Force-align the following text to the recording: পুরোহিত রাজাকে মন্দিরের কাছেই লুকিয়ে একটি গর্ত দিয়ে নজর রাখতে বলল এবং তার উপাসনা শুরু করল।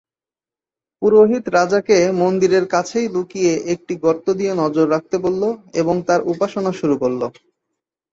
পুরোহিত 1.01 1.43
রাজাকে 1.55 1.97
মন্দিরের 2.21 2.65
কাছেই 2.73 3.07
লুকিয়ে 3.09 3.53
একটি 3.73 3.93
গর্ত 4.03 4.27
দিয়ে 4.39 4.53
নজর 4.55 4.85
রাখতে 4.89 5.15
বলল 5.25 5.43
এবং 5.81 5.95
তার 6.07 6.21
উপাসনা 6.31 6.71
শুরু 6.79 6.95
করল। 7.01 7.21